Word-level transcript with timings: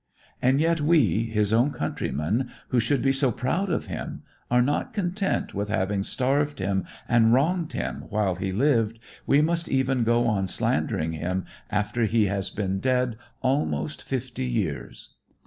And 0.41 0.59
yet 0.59 0.81
we, 0.81 1.25
his 1.25 1.53
own 1.53 1.69
countrymen 1.69 2.49
who 2.69 2.79
should 2.79 3.03
be 3.03 3.11
so 3.11 3.31
proud 3.31 3.69
of 3.69 3.85
him, 3.85 4.23
are 4.49 4.63
not 4.63 4.93
content 4.93 5.53
with 5.53 5.69
having 5.69 6.01
starved 6.01 6.57
him 6.57 6.85
and 7.07 7.33
wronged 7.33 7.73
him 7.73 8.05
while 8.09 8.33
he 8.33 8.51
lived, 8.51 8.97
we 9.27 9.43
must 9.43 9.69
even 9.69 10.03
go 10.03 10.25
on 10.25 10.47
slandering 10.47 11.11
him 11.11 11.45
after 11.69 12.05
he 12.05 12.25
has 12.25 12.49
been 12.49 12.79
dead 12.79 13.15
almost 13.43 14.01
fifty 14.01 14.45
years. 14.45 15.17